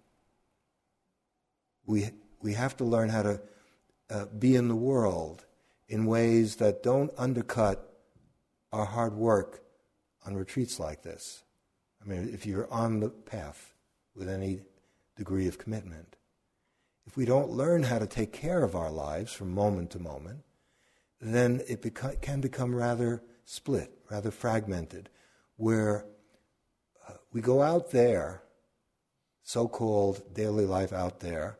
[1.85, 3.41] We, we have to learn how to
[4.09, 5.45] uh, be in the world
[5.87, 7.85] in ways that don't undercut
[8.71, 9.63] our hard work
[10.25, 11.43] on retreats like this.
[12.01, 13.73] I mean, if you're on the path
[14.15, 14.61] with any
[15.15, 16.15] degree of commitment,
[17.07, 20.43] if we don't learn how to take care of our lives from moment to moment,
[21.21, 25.09] then it beca- can become rather split, rather fragmented,
[25.57, 26.05] where
[27.07, 28.43] uh, we go out there,
[29.43, 31.59] so called daily life out there,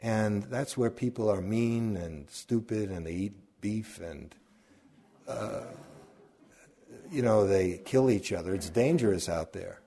[0.00, 4.34] and that's where people are mean and stupid and they eat beef and,
[5.26, 5.62] uh,
[7.10, 8.54] you know, they kill each other.
[8.54, 9.80] It's dangerous out there.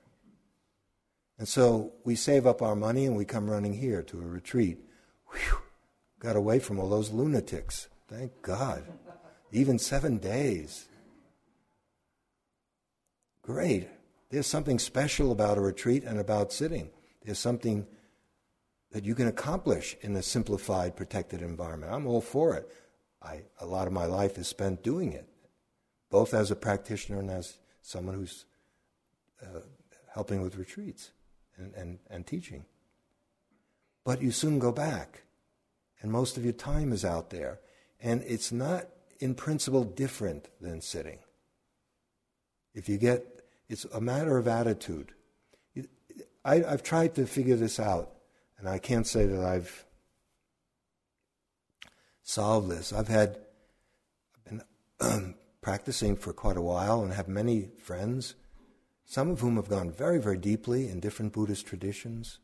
[1.38, 4.80] And so we save up our money and we come running here to a retreat.
[5.32, 5.60] Whew,
[6.20, 7.88] got away from all those lunatics.
[8.08, 8.84] Thank God.
[9.52, 10.88] Even seven days.
[13.42, 13.88] Great.
[14.30, 16.90] There's something special about a retreat and about sitting.
[17.24, 17.88] There's something
[18.92, 21.92] that you can accomplish in a simplified, protected environment.
[21.92, 22.72] I'm all for it.
[23.22, 25.28] I, a lot of my life is spent doing it.
[26.10, 28.46] both as a practitioner and as someone who's
[29.42, 29.60] uh,
[30.14, 31.12] helping with retreats
[31.58, 32.66] and, and, and teaching.
[34.04, 35.24] But you soon go back,
[36.02, 37.60] and most of your time is out there.
[38.00, 38.88] And it's not,
[39.20, 41.20] in principle, different than sitting.
[42.74, 45.14] If you get, it's a matter of attitude.
[46.46, 48.12] I, I've tried to figure this out,
[48.58, 49.86] and I can't say that I've
[52.24, 52.94] solved this.
[52.94, 53.38] I've had,
[54.46, 54.62] I've
[55.00, 58.36] been practicing for quite a while and have many friends
[59.10, 62.40] some of whom have gone very, very deeply in different Buddhist traditions.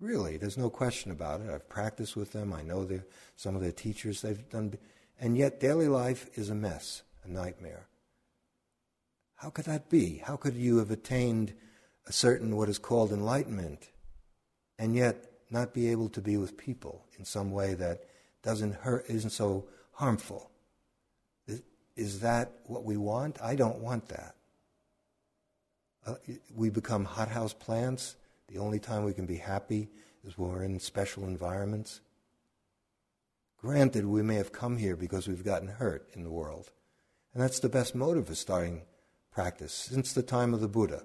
[0.00, 1.50] Really, there's no question about it.
[1.50, 2.54] I've practiced with them.
[2.54, 2.88] I know
[3.36, 4.22] some of their teachers.
[4.22, 4.78] They've done,
[5.20, 7.86] and yet daily life is a mess, a nightmare.
[9.36, 10.18] How could that be?
[10.24, 11.52] How could you have attained
[12.06, 13.90] a certain what is called enlightenment,
[14.78, 18.04] and yet not be able to be with people in some way that
[18.42, 20.50] doesn't hurt, isn't so harmful?
[21.46, 21.62] Is,
[21.94, 23.38] is that what we want?
[23.42, 24.34] I don't want that.
[26.06, 26.14] Uh,
[26.54, 28.16] we become hothouse plants.
[28.50, 29.88] The only time we can be happy
[30.24, 32.00] is when we're in special environments.
[33.58, 36.72] Granted, we may have come here because we've gotten hurt in the world.
[37.32, 38.82] And that's the best motive for starting
[39.30, 41.04] practice since the time of the Buddha.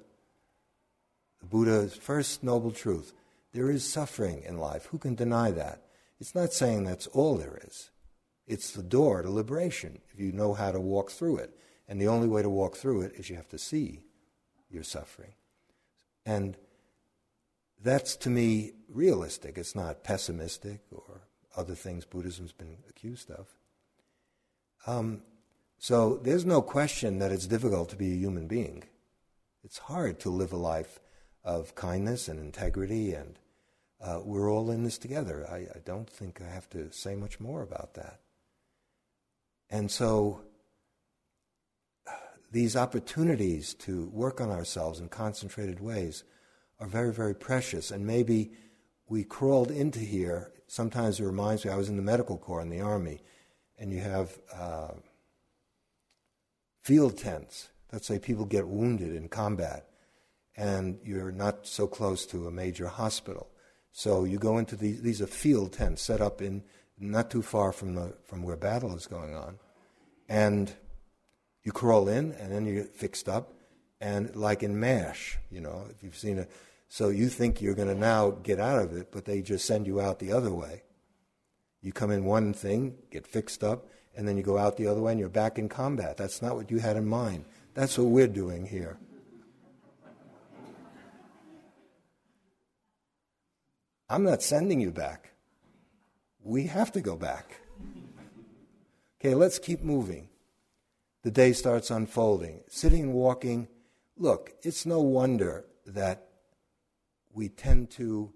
[1.39, 3.13] The Buddha's first noble truth
[3.53, 4.87] there is suffering in life.
[4.87, 5.83] Who can deny that?
[6.19, 7.89] It's not saying that's all there is.
[8.47, 11.57] It's the door to liberation if you know how to walk through it.
[11.87, 14.03] And the only way to walk through it is you have to see
[14.69, 15.35] your suffering.
[16.25, 16.57] And
[17.81, 19.57] that's to me realistic.
[19.57, 21.21] It's not pessimistic or
[21.55, 23.47] other things Buddhism's been accused of.
[24.87, 25.21] Um,
[25.77, 28.83] so there's no question that it's difficult to be a human being.
[29.63, 30.99] It's hard to live a life
[31.43, 33.37] of kindness and integrity, and
[34.01, 35.47] uh, we're all in this together.
[35.49, 38.19] I, I don't think I have to say much more about that.
[39.69, 40.41] And so
[42.51, 46.23] these opportunities to work on ourselves in concentrated ways
[46.79, 47.91] are very, very precious.
[47.91, 48.51] And maybe
[49.07, 50.51] we crawled into here.
[50.67, 53.21] Sometimes it reminds me, I was in the medical corps in the Army,
[53.77, 54.93] and you have uh,
[56.81, 57.69] field tents.
[57.91, 59.87] Let's say people get wounded in combat,
[60.57, 63.47] and you're not so close to a major hospital.
[63.91, 66.63] So you go into these, these are field tents set up in
[66.99, 69.57] not too far from, the, from where battle is going on.
[70.27, 70.73] And
[71.63, 73.53] you crawl in and then you get fixed up,
[74.05, 76.51] and like in MASH, you know, if you've seen it,
[76.87, 79.87] so you think you're going to now get out of it, but they just send
[79.87, 80.83] you out the other way.
[81.81, 85.01] You come in one thing, get fixed up, and then you go out the other
[85.01, 86.17] way and you're back in combat.
[86.17, 87.45] That's not what you had in mind.
[87.73, 88.99] That's what we're doing here.
[94.07, 95.31] I'm not sending you back.
[96.43, 97.59] We have to go back.
[99.19, 100.29] Okay, let's keep moving
[101.25, 102.61] the day starts unfolding.
[102.67, 103.67] Sitting and walking,
[104.17, 106.27] look, it's no wonder that
[107.33, 108.31] we tend to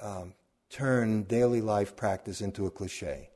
[0.00, 0.34] um,
[0.70, 3.30] turn daily life practice into a cliche.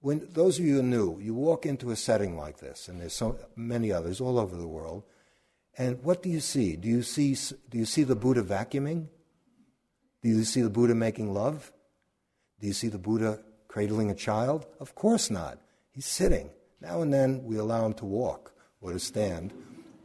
[0.00, 3.12] When those of you who new, you walk into a setting like this, and there's
[3.12, 5.04] so many others all over the world,
[5.78, 6.76] and what do you see?
[6.76, 7.36] Do you see,
[7.70, 9.08] do you see the Buddha vacuuming?
[10.22, 11.72] Do you see the Buddha making love?
[12.60, 14.66] Do you see the Buddha cradling a child?
[14.80, 15.58] Of course not.
[15.90, 16.50] He's sitting.
[16.80, 19.52] Now and then we allow him to walk or to stand,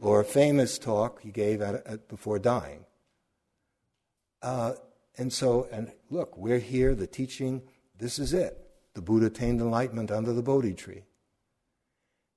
[0.00, 2.84] or a famous talk he gave at, at, before dying.
[4.42, 4.74] Uh,
[5.16, 7.62] and so, and look, we're here, the teaching,
[7.98, 8.64] this is it.
[8.94, 11.04] The Buddha attained enlightenment under the Bodhi tree.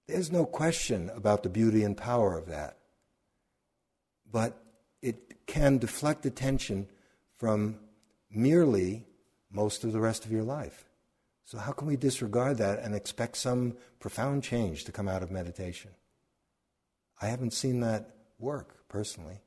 [0.08, 2.78] There's no question about the beauty and power of that.
[4.30, 4.58] But
[5.02, 6.88] it can deflect attention
[7.38, 7.80] from
[8.32, 9.06] merely
[9.52, 10.86] most of the rest of your life.
[11.45, 15.32] So, how can we disregard that and expect some profound change to come out of
[15.32, 15.91] meditation?
[17.22, 19.42] I haven't seen that work personally.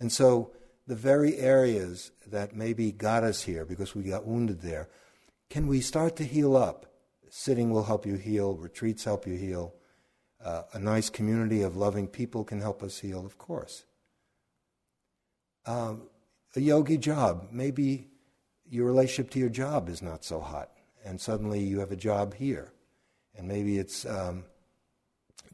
[0.00, 0.52] And so,
[0.86, 4.88] the very areas that maybe got us here because we got wounded there,
[5.48, 6.86] can we start to heal up?
[7.30, 9.74] Sitting will help you heal, retreats help you heal.
[10.44, 13.84] Uh, a nice community of loving people can help us heal, of course.
[15.66, 16.08] Um,
[16.56, 18.08] a yogi job, maybe
[18.68, 20.70] your relationship to your job is not so hot,
[21.04, 22.72] and suddenly you have a job here,
[23.36, 24.44] and maybe it's um,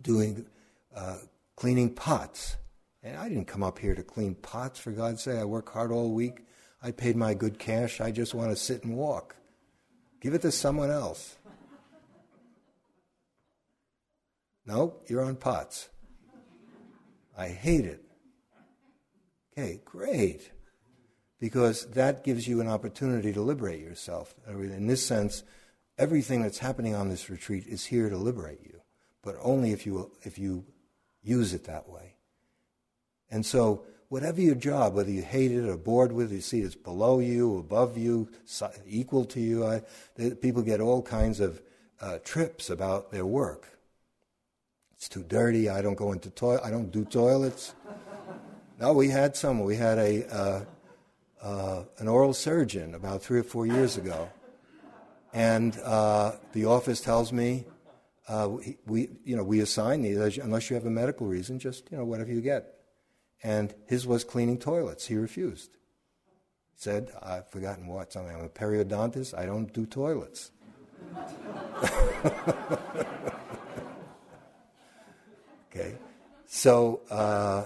[0.01, 0.47] doing
[0.99, 1.19] uh,
[1.57, 2.57] cleaning pots.
[3.03, 5.39] And I didn't come up here to clean pots, for God's sake.
[5.39, 6.47] I work hard all week.
[6.83, 8.01] I paid my good cash.
[8.01, 9.37] I just want to sit and walk.
[10.21, 11.37] Give it to someone else.
[14.67, 15.89] No, you're on pots.
[17.37, 18.03] I hate it.
[19.57, 20.51] Okay, great
[21.41, 24.35] because that gives you an opportunity to liberate yourself.
[24.49, 25.45] In this sense,
[25.97, 28.81] everything that's happening on this retreat is here to liberate you.
[29.23, 30.65] but only if you, if you
[31.29, 32.15] use it that way.
[33.31, 36.61] And so, whatever your job, whether you hate it or bored with it, you see
[36.61, 38.29] it's below you, above you,
[38.87, 39.83] equal to you, I,
[40.41, 41.61] people get all kinds of
[42.01, 43.79] uh, trips about their work.
[44.97, 45.69] It's too dirty.
[45.69, 46.63] I don't go into toilet.
[46.65, 47.75] I don't do toilets.
[48.81, 49.61] no, we had some.
[49.61, 50.65] We had a uh,
[51.41, 54.29] uh, an oral surgeon about three or four years ago,
[55.33, 57.65] and uh, the office tells me
[58.29, 58.49] uh,
[58.87, 61.59] we, you know we assign these unless you have a medical reason.
[61.59, 62.75] Just you know whatever you get.
[63.43, 65.07] And his was cleaning toilets.
[65.07, 65.71] He refused.
[66.75, 68.37] Said, "I've forgotten what something.
[68.37, 69.37] I'm a periodontist.
[69.37, 70.51] I don't do toilets."
[75.71, 75.95] okay,
[76.47, 77.65] so uh,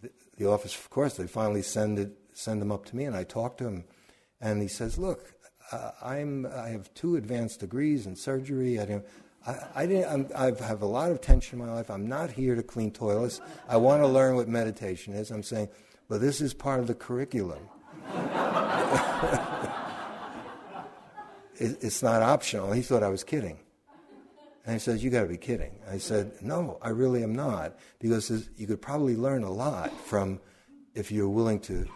[0.00, 3.14] the, the, office, of course, they finally send it, send them up to me, and
[3.14, 3.84] I talk to him,
[4.40, 5.34] and he says, "Look,
[5.70, 8.80] uh, I'm I have two advanced degrees in surgery.
[8.80, 9.04] I didn't."
[9.46, 11.90] I, I didn't, i have a lot of tension in my life.
[11.90, 13.40] I'm not here to clean toilets.
[13.68, 15.30] I want to learn what meditation is.
[15.30, 15.68] I'm saying,
[16.08, 17.60] but this is part of the curriculum.
[21.58, 22.72] it, it's not optional.
[22.72, 23.58] He thought I was kidding.
[24.64, 25.78] And he says, You got to be kidding.
[25.88, 27.76] I said, No, I really am not.
[28.00, 30.40] Because you could probably learn a lot from
[30.94, 31.86] if you're willing to,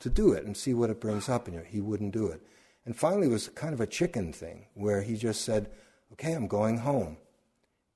[0.00, 1.62] to do it and see what it brings up in you.
[1.66, 2.42] He wouldn't do it.
[2.84, 5.70] And finally, it was kind of a chicken thing where he just said,
[6.12, 7.16] Okay, I'm going home.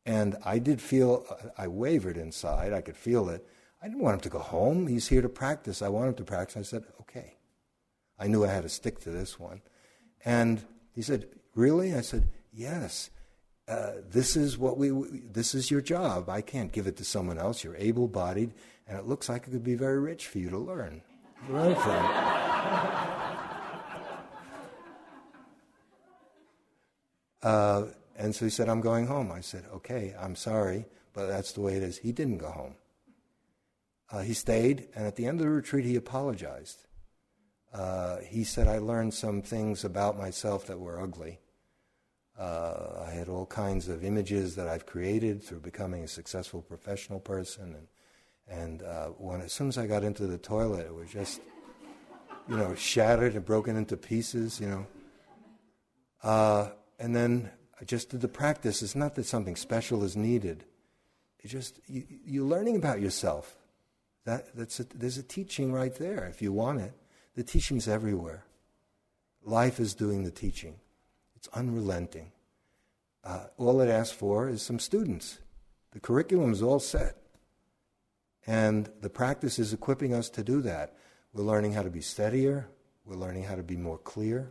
[0.05, 1.25] And I did feel,
[1.57, 2.73] I wavered inside.
[2.73, 3.47] I could feel it.
[3.81, 4.87] I didn't want him to go home.
[4.87, 5.83] He's here to practice.
[5.83, 6.57] I want him to practice.
[6.57, 7.37] I said, Okay.
[8.19, 9.61] I knew I had to stick to this one.
[10.25, 11.95] And he said, Really?
[11.95, 13.11] I said, Yes.
[13.69, 16.29] Uh, this is what we, this is your job.
[16.29, 17.63] I can't give it to someone else.
[17.63, 18.55] You're able bodied,
[18.89, 21.01] and it looks like it could be very rich for you to learn.
[21.49, 21.93] Learn from
[27.43, 27.85] uh,
[28.17, 29.33] and so he said, I'm going home.
[29.33, 31.99] I said, Okay, I'm sorry, but that's the way it is.
[31.99, 32.75] He didn't go home.
[34.11, 36.87] Uh, he stayed, and at the end of the retreat, he apologized.
[37.73, 41.41] Uh, he said, I learned some things about myself that were ugly.
[42.39, 47.21] Uh, I had all kinds of images that I've created through becoming a successful professional
[47.21, 47.75] person.
[47.75, 47.89] And,
[48.49, 51.41] and uh, when, as soon as I got into the toilet, it was just,
[52.49, 54.87] you know, shattered and broken into pieces, you know.
[56.23, 57.51] Uh, and then
[57.83, 58.81] I just did the practice.
[58.81, 60.65] It's not that something special is needed.
[61.41, 63.57] It's just you, you're learning about yourself.
[64.25, 66.95] That, that's a, there's a teaching right there if you want it.
[67.35, 68.45] The teaching's everywhere.
[69.45, 70.77] Life is doing the teaching,
[71.35, 72.31] it's unrelenting.
[73.25, 75.39] Uh, all it asks for is some students.
[75.93, 77.17] The curriculum is all set.
[78.47, 80.97] And the practice is equipping us to do that.
[81.33, 82.69] We're learning how to be steadier,
[83.05, 84.51] we're learning how to be more clear,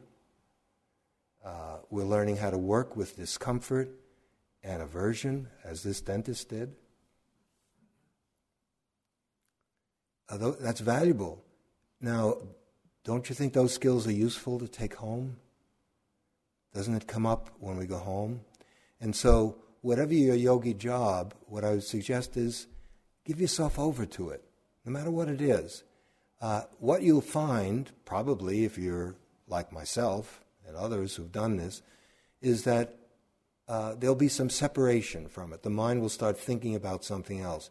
[1.44, 3.90] uh, we're learning how to work with discomfort
[4.64, 6.76] and aversion, as this dentist did.
[10.30, 11.44] Although that's valuable.
[12.00, 12.38] Now,
[13.04, 15.38] don't you think those skills are useful to take home?
[16.74, 18.42] Doesn't it come up when we go home?
[19.00, 22.68] And so, whatever your yogi job, what I would suggest is
[23.26, 24.44] give yourself over to it,
[24.86, 25.84] no matter what it is.
[26.40, 29.16] Uh, what you'll find, probably if you're
[29.48, 31.82] like myself and others who've done this,
[32.42, 32.96] is that
[33.68, 35.64] uh, there'll be some separation from it.
[35.64, 37.70] The mind will start thinking about something else.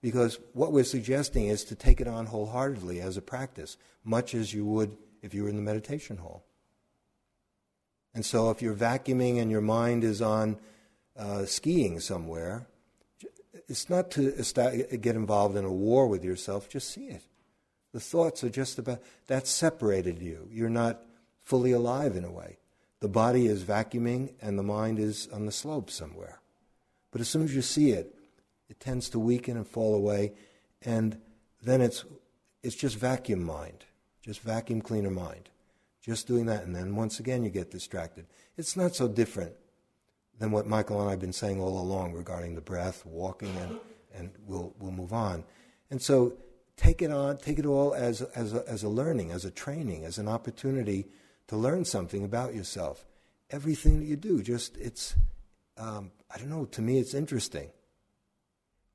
[0.00, 4.54] Because what we're suggesting is to take it on wholeheartedly as a practice, much as
[4.54, 6.44] you would if you were in the meditation hall.
[8.14, 10.58] And so if you're vacuuming and your mind is on
[11.16, 12.68] uh, skiing somewhere,
[13.68, 14.30] it's not to
[15.00, 17.22] get involved in a war with yourself, just see it.
[17.92, 20.48] The thoughts are just about, that's separated you.
[20.50, 21.02] You're not
[21.48, 22.58] fully alive in a way.
[23.00, 26.40] The body is vacuuming and the mind is on the slope somewhere.
[27.10, 28.14] But as soon as you see it,
[28.68, 30.34] it tends to weaken and fall away,
[30.82, 31.18] and
[31.62, 32.04] then it's,
[32.62, 33.86] it's just vacuum mind,
[34.20, 35.48] just vacuum cleaner mind.
[36.02, 38.26] Just doing that, and then once again you get distracted.
[38.58, 39.54] It's not so different
[40.38, 43.78] than what Michael and I have been saying all along regarding the breath, walking, and,
[44.14, 45.44] and we'll, we'll move on.
[45.90, 46.34] And so
[46.76, 50.04] take it on, take it all as, as, a, as a learning, as a training,
[50.04, 51.06] as an opportunity
[51.48, 53.04] to learn something about yourself.
[53.50, 55.16] Everything that you do, just it's,
[55.76, 57.70] um, I don't know, to me it's interesting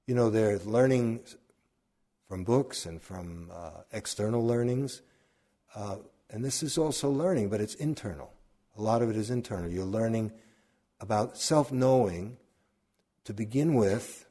[0.06, 1.22] you know, they're learning
[2.28, 5.02] from books and from uh, external learnings.
[5.76, 5.98] Uh,
[6.30, 8.34] and this is also learning, but it's internal.
[8.78, 9.70] A lot of it is internal.
[9.70, 10.32] You're learning
[11.00, 12.38] about self knowing
[13.24, 14.26] to begin with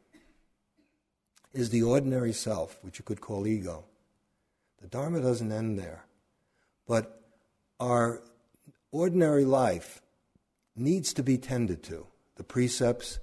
[1.55, 3.85] is the ordinary self, which you could call ego.
[4.81, 6.05] The Dharma doesn't end there.
[6.87, 7.22] But
[7.83, 8.22] our
[8.93, 10.01] ordinary life
[10.76, 12.07] needs to be tended to.
[12.37, 13.18] The precepts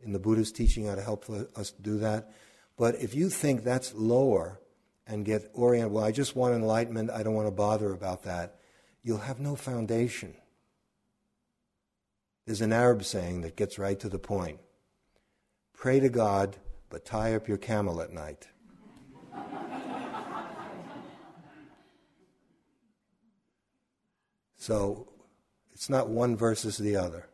[0.00, 2.30] in the Buddha's teaching how to help us do that.
[2.76, 4.60] But if you think that's lower
[5.04, 8.60] and get oriented, well, I just want enlightenment, I don't want to bother about that,
[9.02, 10.34] you'll have no foundation.
[12.46, 14.60] There's an Arab saying that gets right to the point
[15.72, 16.56] pray to God,
[16.88, 18.46] but tie up your camel at night.
[24.64, 25.06] So
[25.74, 27.28] it's not one versus the other.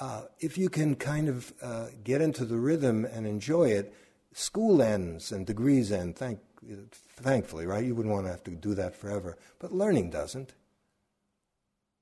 [0.00, 3.92] Uh, if you can kind of uh, get into the rhythm and enjoy it,
[4.32, 6.38] school ends and degrees end, thank,
[7.16, 7.84] thankfully, right?
[7.84, 9.36] You wouldn't want to have to do that forever.
[9.58, 10.54] But learning doesn't.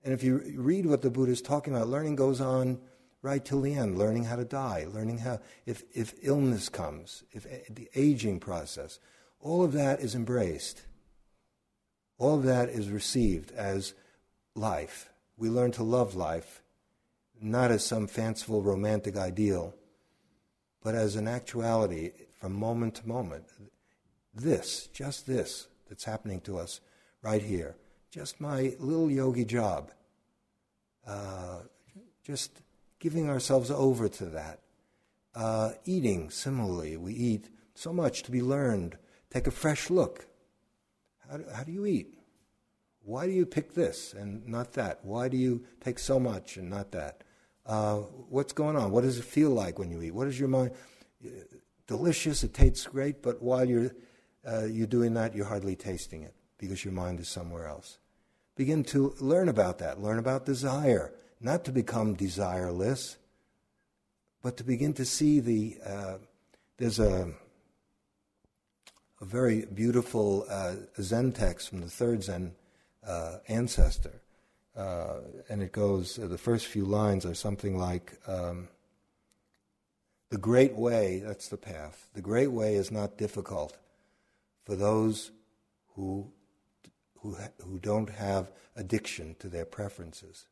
[0.04, 2.78] And if you read what the Buddha is talking about, learning goes on
[3.20, 7.48] right till the end, learning how to die, learning how, if, if illness comes, if
[7.68, 9.00] the aging process,
[9.40, 10.82] all of that is embraced.
[12.20, 13.94] All of that is received as
[14.54, 15.10] life.
[15.36, 16.62] We learn to love life,
[17.42, 19.74] not as some fanciful romantic ideal,
[20.80, 23.46] but as an actuality from moment to moment.
[24.32, 26.80] This, just this, that's happening to us
[27.20, 27.74] right here
[28.10, 29.92] just my little yogi job.
[31.06, 31.60] Uh,
[32.24, 32.62] just
[32.98, 34.58] giving ourselves over to that.
[35.34, 38.98] Uh, eating, similarly, we eat so much to be learned.
[39.30, 40.26] Take a fresh look.
[41.30, 42.08] How do, how do you eat?
[43.02, 45.00] Why do you pick this and not that?
[45.04, 47.22] Why do you take so much and not that?
[47.64, 48.90] Uh, what's going on?
[48.90, 50.10] What does it feel like when you eat?
[50.10, 50.72] What is your mind?
[51.86, 53.90] Delicious, it tastes great, but while you're,
[54.46, 57.98] uh, you're doing that, you're hardly tasting it because your mind is somewhere else.
[58.56, 63.16] Begin to learn about that, learn about desire, not to become desireless,
[64.42, 65.78] but to begin to see the.
[65.84, 66.14] Uh,
[66.76, 67.32] there's a,
[69.20, 72.52] a very beautiful uh, Zen text from the third Zen
[73.06, 74.22] uh, ancestor.
[74.76, 78.68] Uh, and it goes, uh, the first few lines are something like um,
[80.30, 83.76] The great way, that's the path, the great way is not difficult
[84.64, 85.32] for those
[85.96, 86.32] who
[87.22, 90.46] who, who don't have addiction to their preferences.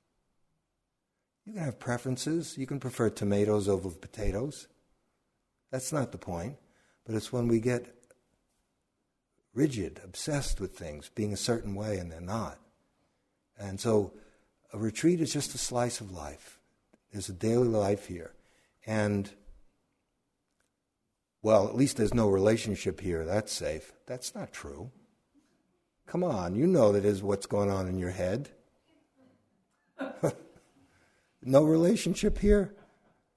[1.47, 2.59] You can have preferences.
[2.59, 4.69] You can prefer tomatoes over potatoes.
[5.71, 6.57] That's not the point.
[7.07, 7.95] But it's when we get
[9.59, 12.59] rigid, obsessed with things being a certain way and they're not.
[13.59, 14.13] And so
[14.73, 16.61] a retreat is just a slice of life.
[17.13, 18.33] There's a daily life here.
[18.87, 19.29] And,
[21.43, 23.25] well, at least there's no relationship here.
[23.25, 23.93] That's safe.
[24.07, 24.93] That's not true.
[26.07, 28.51] Come on, you know that is what's going on in your head.
[31.43, 32.75] no relationship here?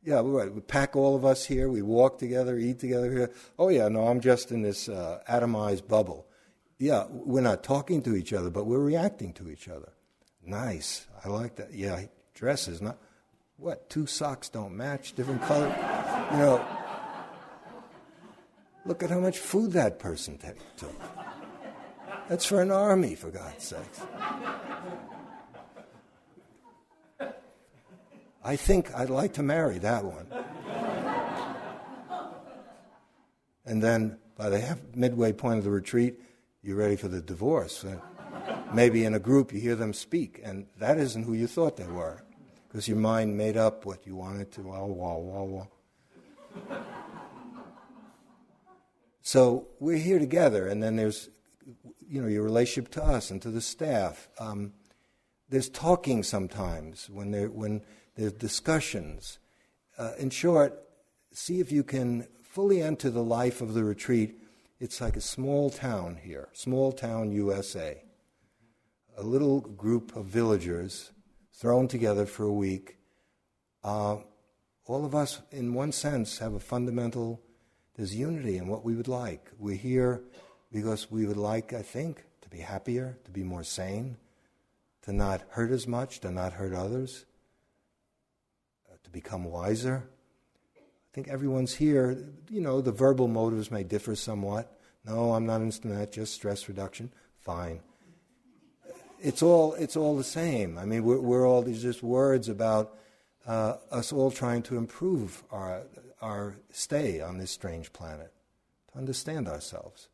[0.04, 0.52] Yeah, right.
[0.52, 1.70] We pack all of us here.
[1.70, 3.32] We walk together, eat together here.
[3.60, 6.26] Oh, yeah, no, I'm just in this uh, atomized bubble.
[6.80, 9.93] Yeah, we're not talking to each other, but we're reacting to each other.
[10.43, 11.06] Nice.
[11.24, 11.74] I like that.
[11.74, 12.97] Yeah, dresses, not.
[13.58, 13.91] What?
[13.91, 15.68] Two socks don't match, different color?
[16.32, 16.66] You know,
[18.88, 20.47] look at how much food that person t-
[20.78, 20.99] took.
[22.28, 24.02] That's for an army, for God's sakes.
[28.43, 30.27] I think I'd like to marry that one.
[33.65, 36.19] And then by the half, midway point of the retreat,
[36.63, 37.85] you're ready for the divorce.
[38.73, 41.85] Maybe in a group you hear them speak, and that isn't who you thought they
[41.85, 42.23] were,
[42.67, 44.61] because your mind made up what you wanted to.
[44.61, 45.67] Wah, wah, wah, wah.
[49.21, 51.29] So we're here together, and then there's
[52.07, 54.27] you know, your relationship to us and to the staff.
[54.39, 54.73] Um,
[55.49, 57.81] there's talking sometimes when, when
[58.16, 59.39] there's discussions.
[59.97, 60.82] Uh, in short,
[61.32, 64.41] see if you can fully enter the life of the retreat.
[64.80, 68.03] It's like a small town here, small town USA.
[69.18, 71.12] A little group of villagers
[71.53, 72.97] thrown together for a week.
[73.84, 74.18] Uh,
[74.86, 77.41] all of us, in one sense, have a fundamental,
[77.95, 79.49] there's unity in what we would like.
[79.57, 80.24] We're here
[80.72, 84.18] because we would like, I think, to be happier, to be more sane,
[85.03, 87.26] to not hurt as much, to not hurt others,
[89.04, 90.04] to become wiser.
[90.78, 92.18] I think everyone's here,
[92.49, 94.78] you know, the verbal motives may differ somewhat.
[95.06, 97.12] No, I'm not interested in that, just stress reduction.
[97.39, 97.82] Fine.
[99.20, 100.78] It's all, it's all the same.
[100.78, 102.97] I mean, we're, we're all these just words about
[103.45, 105.84] uh, us all trying to improve our,
[106.22, 108.32] our stay on this strange planet,
[108.91, 110.08] to understand ourselves.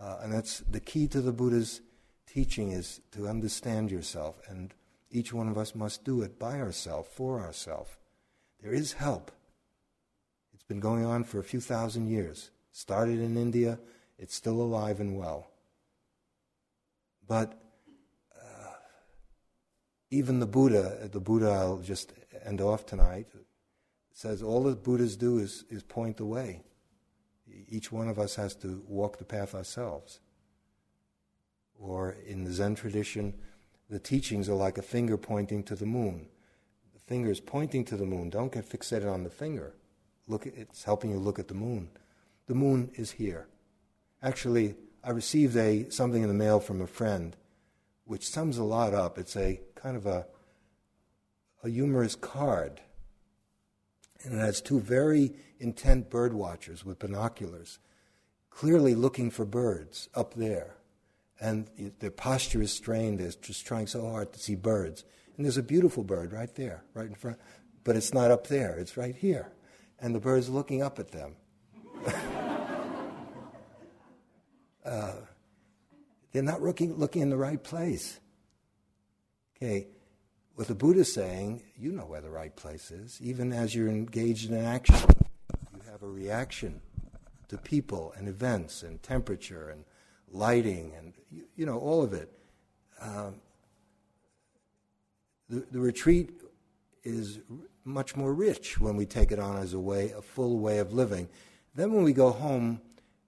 [0.00, 1.80] Uh, and that's the key to the Buddha's
[2.26, 4.40] teaching is to understand yourself.
[4.48, 4.74] And
[5.12, 7.90] each one of us must do it by ourselves, for ourselves.
[8.62, 9.30] There is help.
[10.54, 12.50] It's been going on for a few thousand years.
[12.72, 13.78] Started in India,
[14.18, 15.50] it's still alive and well.
[17.28, 17.60] But
[18.34, 18.74] uh,
[20.10, 23.26] even the Buddha, the Buddha, I'll just end off tonight,
[24.14, 26.62] says all the Buddhas do is, is point the way.
[27.68, 30.20] Each one of us has to walk the path ourselves.
[31.78, 33.34] Or in the Zen tradition,
[33.92, 36.26] the teachings are like a finger pointing to the moon.
[36.94, 38.30] The finger is pointing to the moon.
[38.30, 39.74] Don't get fixated on the finger.
[40.26, 41.90] Look, it's helping you look at the moon.
[42.46, 43.48] The moon is here.
[44.22, 47.36] Actually, I received a something in the mail from a friend,
[48.06, 49.18] which sums a lot up.
[49.18, 50.26] It's a kind of a
[51.62, 52.80] a humorous card,
[54.24, 57.78] and it has two very intent bird watchers with binoculars,
[58.48, 60.76] clearly looking for birds up there,
[61.40, 61.68] and
[61.98, 63.18] their posture is strained.
[63.18, 65.04] They're just trying so hard to see birds,
[65.36, 67.38] and there's a beautiful bird right there, right in front,
[67.84, 68.78] but it's not up there.
[68.78, 69.52] It's right here,
[70.00, 71.36] and the bird's looking up at them.
[74.84, 75.12] uh,
[76.32, 78.18] they're not looking, looking in the right place.
[79.56, 79.86] Okay,
[80.54, 83.18] what the Buddha is saying, you know where the right place is.
[83.20, 84.96] Even as you're engaged in action,
[85.74, 86.80] you have a reaction
[87.48, 89.84] to people and events and temperature and
[90.32, 91.12] lighting and,
[91.56, 92.30] you, know, all of it.
[93.00, 93.34] Um,
[95.48, 96.30] the, the retreat
[97.04, 97.40] is
[97.84, 100.92] much more rich when we take it on as a way, a full way of
[100.92, 101.28] living.
[101.74, 102.80] Then when we go home,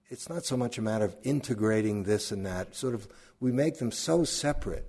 [0.09, 2.75] it's not so much a matter of integrating this and that.
[2.75, 3.07] Sort of,
[3.39, 4.85] we make them so separate.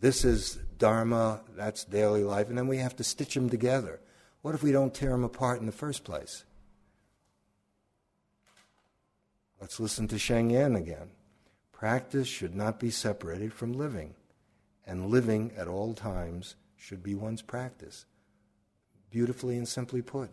[0.00, 4.00] This is Dharma, that's daily life, and then we have to stitch them together.
[4.40, 6.44] What if we don't tear them apart in the first place?
[9.62, 11.10] Let's listen to Sheng Yen again.
[11.70, 14.16] Practice should not be separated from living,
[14.84, 18.04] and living at all times should be one's practice.
[19.08, 20.30] Beautifully and simply put.